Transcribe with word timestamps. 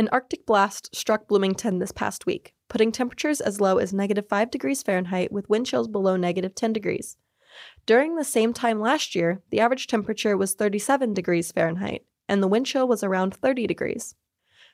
An 0.00 0.08
Arctic 0.12 0.46
blast 0.46 0.96
struck 0.96 1.28
Bloomington 1.28 1.78
this 1.78 1.92
past 1.92 2.24
week, 2.24 2.54
putting 2.70 2.90
temperatures 2.90 3.38
as 3.38 3.60
low 3.60 3.76
as 3.76 3.92
negative 3.92 4.26
5 4.30 4.50
degrees 4.50 4.82
Fahrenheit 4.82 5.30
with 5.30 5.50
wind 5.50 5.66
chills 5.66 5.88
below 5.88 6.16
negative 6.16 6.54
10 6.54 6.72
degrees. 6.72 7.18
During 7.84 8.16
the 8.16 8.24
same 8.24 8.54
time 8.54 8.80
last 8.80 9.14
year, 9.14 9.42
the 9.50 9.60
average 9.60 9.86
temperature 9.88 10.38
was 10.38 10.54
37 10.54 11.12
degrees 11.12 11.52
Fahrenheit, 11.52 12.06
and 12.30 12.42
the 12.42 12.48
wind 12.48 12.64
chill 12.64 12.88
was 12.88 13.04
around 13.04 13.34
30 13.34 13.66
degrees. 13.66 14.14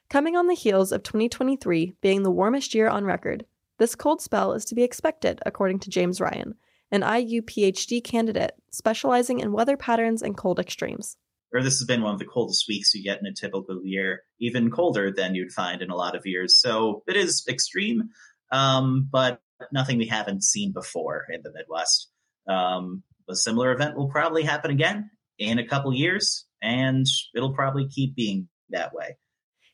Coming 0.09 0.37
on 0.37 0.47
the 0.47 0.55
heels 0.55 0.93
of 0.93 1.03
2023 1.03 1.97
being 2.01 2.23
the 2.23 2.31
warmest 2.31 2.73
year 2.73 2.87
on 2.87 3.05
record, 3.05 3.47
this 3.79 3.97
cold 3.97 4.23
spell 4.23 4.53
is 4.53 4.65
to 4.67 4.77
be 4.77 4.85
expected, 4.85 5.41
according 5.45 5.81
to 5.81 5.91
James 5.91 6.21
Ryan, 6.21 6.55
an 6.93 7.03
IU 7.03 7.43
PhD 7.43 8.01
candidate 8.01 8.53
specializing 8.71 9.41
in 9.41 9.51
weather 9.51 9.77
patterns 9.77 10.23
and 10.23 10.37
cold 10.37 10.61
extremes 10.61 11.17
or 11.53 11.63
this 11.63 11.79
has 11.79 11.87
been 11.87 12.03
one 12.03 12.13
of 12.13 12.19
the 12.19 12.25
coldest 12.25 12.67
weeks 12.69 12.95
you 12.95 13.03
get 13.03 13.21
in 13.21 13.27
a 13.27 13.33
typical 13.33 13.81
year, 13.85 14.23
even 14.41 14.71
colder 14.71 15.13
than 15.13 15.35
you'd 15.35 15.53
find 15.53 15.83
in 15.83 15.91
a 15.91 15.97
lot 15.97 16.17
of 16.17 16.27
years. 16.27 16.59
So 16.59 17.03
it 17.07 17.17
is 17.17 17.45
extreme, 17.49 18.11
um, 18.53 19.09
but 19.11 19.41
nothing 19.73 19.99
we 19.99 20.07
haven't 20.07 20.45
seen 20.45 20.73
before 20.73 21.25
in 21.33 21.43
the 21.43 21.53
Midwest. 21.53 22.09
Um, 22.49 23.03
a 23.29 23.35
similar 23.35 23.73
event 23.73 23.97
will 23.97 24.09
probably 24.09 24.43
happen 24.43 24.71
again 24.71 25.11
in 25.39 25.59
a 25.59 25.67
couple 25.67 25.93
years, 25.93 26.47
and 26.63 27.07
it'll 27.35 27.55
probably 27.55 27.89
keep 27.89 28.15
being 28.15 28.49
that 28.71 28.93
way. 28.95 29.17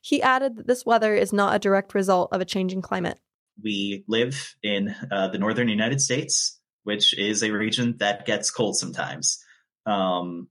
He 0.01 0.21
added 0.23 0.57
that 0.57 0.67
this 0.67 0.85
weather 0.85 1.15
is 1.15 1.33
not 1.33 1.55
a 1.55 1.59
direct 1.59 1.95
result 1.95 2.31
of 2.33 2.41
a 2.41 2.45
changing 2.45 2.83
climate. 2.83 3.19
We 3.63 4.05
live 4.09 4.57
in 4.63 4.95
uh, 5.11 5.29
the 5.29 5.39
northern 5.39 5.69
United 5.69 6.01
States, 6.01 6.59
which 6.83 7.17
is 7.17 7.43
a 7.43 7.53
region 7.53 7.97
that 7.99 8.27
gets 8.27 8.51
cold 8.51 8.77
sometimes. 8.77 9.39
Um, 9.87 10.49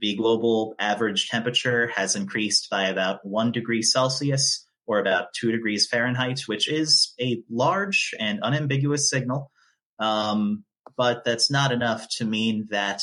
the 0.00 0.16
global 0.16 0.74
average 0.78 1.28
temperature 1.28 1.88
has 1.88 2.16
increased 2.16 2.68
by 2.70 2.88
about 2.88 3.20
one 3.24 3.52
degree 3.52 3.82
Celsius 3.82 4.66
or 4.86 4.98
about 4.98 5.34
two 5.34 5.52
degrees 5.52 5.86
Fahrenheit, 5.86 6.40
which 6.46 6.68
is 6.68 7.14
a 7.20 7.42
large 7.50 8.14
and 8.18 8.40
unambiguous 8.42 9.10
signal. 9.10 9.50
Um, 9.98 10.64
but 10.96 11.24
that's 11.24 11.50
not 11.50 11.72
enough 11.72 12.08
to 12.16 12.24
mean 12.24 12.66
that 12.70 13.02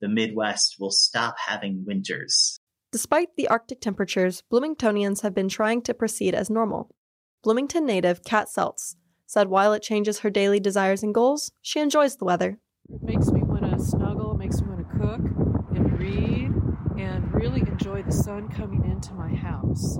the 0.00 0.08
Midwest 0.08 0.76
will 0.78 0.90
stop 0.90 1.36
having 1.38 1.84
winters. 1.86 2.58
Despite 2.92 3.36
the 3.36 3.48
Arctic 3.48 3.80
temperatures, 3.80 4.42
Bloomingtonians 4.52 5.22
have 5.22 5.34
been 5.34 5.48
trying 5.48 5.82
to 5.82 5.94
proceed 5.94 6.34
as 6.34 6.48
normal. 6.48 6.94
Bloomington 7.42 7.84
native 7.84 8.24
Cat 8.24 8.48
Seltz 8.54 8.94
said 9.26 9.48
while 9.48 9.72
it 9.72 9.82
changes 9.82 10.20
her 10.20 10.30
daily 10.30 10.60
desires 10.60 11.02
and 11.02 11.12
goals, 11.12 11.50
she 11.60 11.80
enjoys 11.80 12.16
the 12.16 12.24
weather. 12.24 12.58
It 12.88 13.02
makes 13.02 13.30
me 13.32 13.42
want 13.42 13.70
to 13.70 13.82
snuggle, 13.82 14.32
it 14.34 14.38
makes 14.38 14.60
me 14.60 14.68
want 14.68 14.88
to 14.88 14.98
cook 14.98 15.20
and 15.20 15.43
read 16.04 16.52
and 16.98 17.32
really 17.32 17.60
enjoy 17.60 18.02
the 18.02 18.12
sun 18.12 18.48
coming 18.48 18.84
into 18.84 19.14
my 19.14 19.34
house 19.34 19.96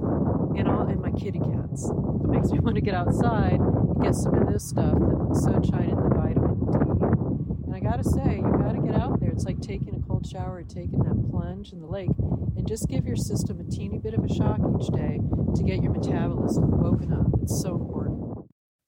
and 0.57 0.69
all 0.69 0.87
and 0.87 1.01
my 1.01 1.11
kitty 1.13 1.39
cats. 1.39 1.89
It 1.89 2.29
makes 2.29 2.51
me 2.51 2.59
want 2.63 2.77
to 2.77 2.83
get 2.83 2.95
outside 2.95 3.59
and 3.59 4.03
get 4.03 4.15
some 4.15 4.35
of 4.35 4.53
this 4.53 4.69
stuff, 4.69 4.95
the 4.95 5.41
sunshine 5.41 5.91
and 5.91 6.05
the 6.05 6.15
vitamin 6.15 6.55
D. 6.61 7.65
And 7.65 7.75
I 7.75 7.81
gotta 7.81 8.05
say, 8.05 8.37
you 8.37 8.53
gotta 8.63 8.81
get 8.85 8.95
out 8.95 9.19
there. 9.21 9.31
It's 9.31 9.45
like 9.45 9.61
taking 9.61 9.95
a 9.95 10.07
cold 10.07 10.27
shower 10.27 10.57
or 10.57 10.63
taking 10.63 11.01
that 11.05 11.31
plunge 11.31 11.73
in 11.73 11.81
the 11.81 11.87
lake 11.87 12.11
and 12.57 12.69
just 12.69 12.89
give 12.89 13.07
your 13.07 13.17
system 13.17 13.61
a 13.61 13.65
teeny 13.65 13.99
bit 13.99 14.15
of 14.15 14.23
a 14.25 14.29
shock 14.29 14.61
each 14.79 14.89
day 14.89 15.21
to 15.57 15.63
get 15.63 15.83
your 15.83 15.93
metabolism 15.93 16.83
woken 16.83 17.13
up. 17.13 17.27
It's 17.43 17.61
so 17.63 17.77
important. 17.77 18.15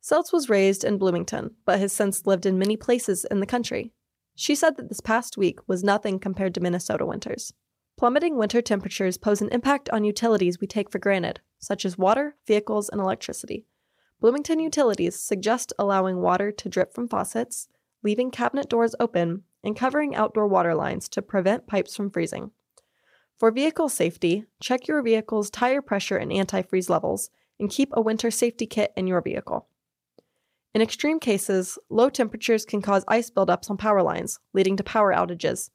Seltz 0.04 0.32
was 0.32 0.48
raised 0.48 0.84
in 0.84 0.98
Bloomington, 0.98 1.56
but 1.64 1.80
has 1.80 1.92
since 1.92 2.26
lived 2.26 2.46
in 2.46 2.58
many 2.58 2.76
places 2.76 3.24
in 3.24 3.40
the 3.40 3.46
country. 3.46 3.92
She 4.38 4.54
said 4.54 4.76
that 4.76 4.90
this 4.90 5.00
past 5.00 5.38
week 5.38 5.58
was 5.66 5.82
nothing 5.82 6.18
compared 6.18 6.54
to 6.54 6.60
Minnesota 6.60 7.06
winters. 7.06 7.54
Plummeting 7.96 8.36
winter 8.36 8.60
temperatures 8.60 9.16
pose 9.16 9.40
an 9.40 9.48
impact 9.48 9.88
on 9.88 10.04
utilities 10.04 10.60
we 10.60 10.66
take 10.66 10.90
for 10.90 10.98
granted, 10.98 11.40
such 11.58 11.86
as 11.86 11.96
water, 11.96 12.36
vehicles, 12.46 12.90
and 12.90 13.00
electricity. 13.00 13.64
Bloomington 14.20 14.60
Utilities 14.60 15.18
suggest 15.18 15.72
allowing 15.78 16.18
water 16.20 16.52
to 16.52 16.68
drip 16.68 16.92
from 16.92 17.08
faucets, 17.08 17.68
leaving 18.02 18.30
cabinet 18.30 18.68
doors 18.68 18.94
open, 19.00 19.44
and 19.64 19.74
covering 19.74 20.14
outdoor 20.14 20.46
water 20.46 20.74
lines 20.74 21.08
to 21.08 21.22
prevent 21.22 21.66
pipes 21.66 21.96
from 21.96 22.10
freezing. 22.10 22.50
For 23.38 23.50
vehicle 23.50 23.88
safety, 23.88 24.44
check 24.60 24.86
your 24.86 25.02
vehicle's 25.02 25.48
tire 25.48 25.80
pressure 25.80 26.18
and 26.18 26.30
antifreeze 26.30 26.90
levels, 26.90 27.30
and 27.58 27.70
keep 27.70 27.88
a 27.92 28.02
winter 28.02 28.30
safety 28.30 28.66
kit 28.66 28.92
in 28.96 29.06
your 29.06 29.22
vehicle. 29.22 29.68
In 30.76 30.82
extreme 30.82 31.20
cases, 31.20 31.78
low 31.88 32.10
temperatures 32.10 32.66
can 32.66 32.82
cause 32.82 33.02
ice 33.08 33.30
buildups 33.30 33.70
on 33.70 33.78
power 33.78 34.02
lines, 34.02 34.40
leading 34.52 34.76
to 34.76 34.84
power 34.84 35.10
outages. 35.10 35.70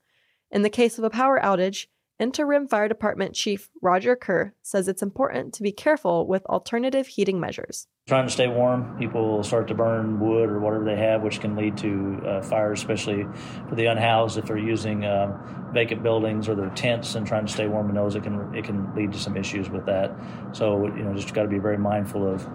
In 0.52 0.62
the 0.62 0.70
case 0.70 1.00
of 1.00 1.04
a 1.04 1.10
power 1.10 1.40
outage, 1.40 1.88
Interim 2.20 2.68
Fire 2.68 2.88
Department 2.88 3.34
Chief 3.34 3.72
Roger 3.82 4.16
Kerr 4.16 4.54
says 4.62 4.88
it's 4.88 5.02
important 5.02 5.56
to 5.56 5.64
be 5.64 5.72
careful 5.72 6.28
with 6.28 6.46
alternative 6.46 7.08
heating 7.08 7.40
measures. 7.40 7.88
Trying 8.08 8.28
to 8.28 8.32
stay 8.32 8.48
warm, 8.48 8.96
people 9.00 9.28
will 9.28 9.44
start 9.44 9.68
to 9.70 9.74
burn 9.74 10.20
wood 10.20 10.52
or 10.52 10.60
whatever 10.60 10.86
they 10.86 10.98
have, 10.98 11.24
which 11.24 11.42
can 11.42 11.56
lead 11.56 11.78
to 11.78 12.22
uh, 12.24 12.44
fires, 12.44 12.80
especially 12.80 13.26
for 13.70 13.74
the 13.74 13.88
unhoused. 13.88 14.38
If 14.38 14.46
they're 14.46 14.58
using 14.60 15.04
um, 15.04 15.72
vacant 15.74 16.04
buildings 16.04 16.48
or 16.48 16.54
their 16.54 16.70
tents 16.70 17.16
and 17.16 17.26
trying 17.26 17.48
to 17.48 17.52
stay 17.52 17.68
warm 17.68 17.90
in 17.90 17.96
those, 17.96 18.14
it 18.14 18.22
can 18.22 18.54
it 18.54 18.66
can 18.66 18.94
lead 18.94 19.14
to 19.14 19.18
some 19.18 19.36
issues 19.36 19.68
with 19.72 19.88
that. 19.88 20.16
So 20.52 20.86
you 20.86 21.02
know, 21.02 21.16
just 21.16 21.34
got 21.34 21.42
to 21.42 21.50
be 21.50 21.58
very 21.58 21.80
mindful 21.80 22.36
of. 22.36 22.46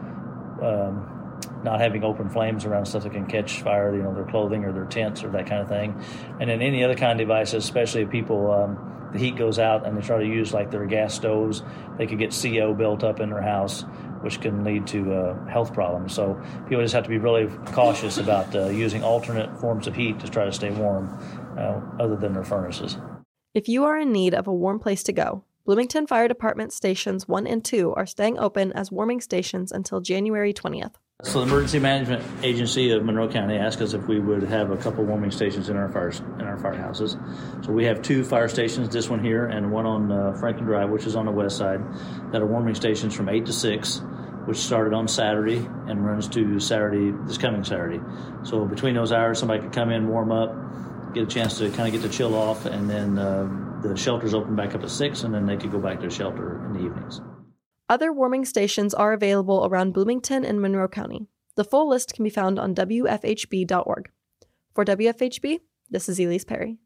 Um, 0.62 1.15
not 1.62 1.80
having 1.80 2.04
open 2.04 2.28
flames 2.28 2.64
around 2.64 2.86
stuff 2.86 3.02
that 3.02 3.12
can 3.12 3.26
catch 3.26 3.62
fire, 3.62 3.94
you 3.94 4.02
know, 4.02 4.14
their 4.14 4.24
clothing 4.24 4.64
or 4.64 4.72
their 4.72 4.84
tents 4.84 5.24
or 5.24 5.30
that 5.30 5.46
kind 5.46 5.62
of 5.62 5.68
thing. 5.68 6.00
And 6.40 6.48
then 6.48 6.62
any 6.62 6.84
other 6.84 6.94
kind 6.94 7.12
of 7.12 7.26
devices, 7.26 7.64
especially 7.64 8.02
if 8.02 8.10
people, 8.10 8.50
um, 8.50 9.10
the 9.12 9.18
heat 9.18 9.36
goes 9.36 9.58
out 9.58 9.86
and 9.86 9.96
they 9.96 10.02
try 10.02 10.18
to 10.18 10.26
use 10.26 10.52
like 10.52 10.70
their 10.70 10.86
gas 10.86 11.14
stoves, 11.14 11.62
they 11.98 12.06
could 12.06 12.18
get 12.18 12.34
CO 12.40 12.74
built 12.74 13.02
up 13.02 13.20
in 13.20 13.30
their 13.30 13.42
house, 13.42 13.82
which 14.20 14.40
can 14.40 14.64
lead 14.64 14.86
to 14.88 15.12
uh, 15.12 15.46
health 15.46 15.72
problems. 15.72 16.14
So 16.14 16.40
people 16.68 16.82
just 16.82 16.94
have 16.94 17.04
to 17.04 17.10
be 17.10 17.18
really 17.18 17.48
cautious 17.66 18.18
about 18.18 18.54
uh, 18.54 18.68
using 18.68 19.02
alternate 19.02 19.58
forms 19.60 19.86
of 19.86 19.94
heat 19.96 20.20
to 20.20 20.28
try 20.28 20.44
to 20.44 20.52
stay 20.52 20.70
warm, 20.70 21.08
uh, 21.58 21.80
other 22.00 22.16
than 22.16 22.32
their 22.32 22.44
furnaces. 22.44 22.96
If 23.54 23.68
you 23.68 23.84
are 23.84 23.98
in 23.98 24.12
need 24.12 24.34
of 24.34 24.46
a 24.46 24.52
warm 24.52 24.78
place 24.78 25.02
to 25.04 25.12
go, 25.12 25.44
Bloomington 25.64 26.06
Fire 26.06 26.28
Department 26.28 26.72
stations 26.72 27.26
1 27.26 27.46
and 27.46 27.64
2 27.64 27.92
are 27.94 28.06
staying 28.06 28.38
open 28.38 28.70
as 28.72 28.92
warming 28.92 29.20
stations 29.20 29.72
until 29.72 30.00
January 30.00 30.52
20th. 30.52 30.92
So 31.22 31.40
the 31.40 31.46
Emergency 31.46 31.78
Management 31.78 32.22
Agency 32.44 32.90
of 32.90 33.02
Monroe 33.02 33.28
County 33.28 33.56
asked 33.56 33.80
us 33.80 33.94
if 33.94 34.06
we 34.06 34.20
would 34.20 34.42
have 34.42 34.70
a 34.70 34.76
couple 34.76 35.02
warming 35.02 35.30
stations 35.30 35.70
in 35.70 35.76
our 35.76 35.88
fire 35.88 36.10
in 36.10 36.42
our 36.42 36.58
firehouses. 36.58 37.16
So 37.64 37.72
we 37.72 37.86
have 37.86 38.02
two 38.02 38.22
fire 38.22 38.48
stations, 38.48 38.90
this 38.90 39.08
one 39.08 39.24
here 39.24 39.46
and 39.46 39.72
one 39.72 39.86
on 39.86 40.12
uh, 40.12 40.34
Franklin 40.38 40.66
Drive, 40.66 40.90
which 40.90 41.06
is 41.06 41.16
on 41.16 41.24
the 41.24 41.32
west 41.32 41.56
side, 41.56 41.80
that 42.32 42.42
are 42.42 42.46
warming 42.46 42.74
stations 42.74 43.14
from 43.14 43.30
eight 43.30 43.46
to 43.46 43.52
six, 43.54 44.02
which 44.44 44.58
started 44.58 44.92
on 44.92 45.08
Saturday 45.08 45.56
and 45.88 46.04
runs 46.04 46.28
to 46.28 46.60
Saturday 46.60 47.12
this 47.26 47.38
coming 47.38 47.64
Saturday. 47.64 48.00
So 48.44 48.66
between 48.66 48.94
those 48.94 49.10
hours, 49.10 49.38
somebody 49.38 49.62
could 49.62 49.72
come 49.72 49.90
in, 49.90 50.08
warm 50.08 50.30
up, 50.30 50.54
get 51.14 51.24
a 51.24 51.26
chance 51.26 51.56
to 51.58 51.70
kind 51.70 51.88
of 51.88 51.92
get 51.92 52.08
the 52.08 52.14
chill 52.14 52.34
off, 52.34 52.66
and 52.66 52.90
then 52.90 53.18
uh, 53.18 53.48
the 53.82 53.96
shelters 53.96 54.34
open 54.34 54.54
back 54.54 54.74
up 54.74 54.82
at 54.82 54.90
six, 54.90 55.22
and 55.22 55.34
then 55.34 55.46
they 55.46 55.56
could 55.56 55.72
go 55.72 55.78
back 55.78 55.98
to 56.00 56.08
the 56.08 56.14
shelter 56.14 56.62
in 56.66 56.74
the 56.74 56.80
evenings. 56.80 57.20
Other 57.88 58.12
warming 58.12 58.44
stations 58.44 58.94
are 58.94 59.12
available 59.12 59.64
around 59.64 59.92
Bloomington 59.92 60.44
and 60.44 60.60
Monroe 60.60 60.88
County. 60.88 61.28
The 61.54 61.64
full 61.64 61.88
list 61.88 62.14
can 62.14 62.24
be 62.24 62.30
found 62.30 62.58
on 62.58 62.74
WFHB.org. 62.74 64.10
For 64.74 64.84
WFHB, 64.84 65.60
this 65.88 66.08
is 66.08 66.18
Elise 66.18 66.44
Perry. 66.44 66.78